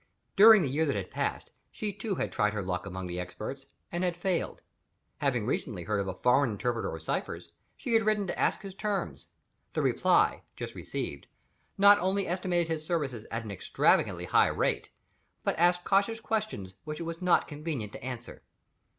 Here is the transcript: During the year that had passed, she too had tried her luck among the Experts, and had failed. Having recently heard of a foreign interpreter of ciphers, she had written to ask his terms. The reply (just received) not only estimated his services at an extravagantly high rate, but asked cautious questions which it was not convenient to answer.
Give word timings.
During 0.35 0.63
the 0.63 0.67
year 0.71 0.87
that 0.87 0.95
had 0.95 1.11
passed, 1.11 1.51
she 1.69 1.93
too 1.93 2.15
had 2.15 2.31
tried 2.31 2.53
her 2.53 2.63
luck 2.63 2.87
among 2.87 3.05
the 3.05 3.19
Experts, 3.19 3.67
and 3.91 4.03
had 4.03 4.17
failed. 4.17 4.63
Having 5.19 5.45
recently 5.45 5.83
heard 5.83 5.99
of 5.99 6.07
a 6.07 6.13
foreign 6.15 6.49
interpreter 6.49 6.95
of 6.95 7.03
ciphers, 7.03 7.51
she 7.77 7.93
had 7.93 8.01
written 8.01 8.25
to 8.25 8.39
ask 8.39 8.63
his 8.63 8.73
terms. 8.73 9.27
The 9.73 9.83
reply 9.83 10.41
(just 10.55 10.73
received) 10.73 11.27
not 11.77 11.99
only 11.99 12.27
estimated 12.27 12.67
his 12.67 12.83
services 12.83 13.27
at 13.29 13.43
an 13.43 13.51
extravagantly 13.51 14.25
high 14.25 14.47
rate, 14.47 14.89
but 15.43 15.55
asked 15.59 15.83
cautious 15.83 16.19
questions 16.19 16.73
which 16.83 16.99
it 16.99 17.03
was 17.03 17.21
not 17.21 17.47
convenient 17.47 17.93
to 17.93 18.03
answer. 18.03 18.41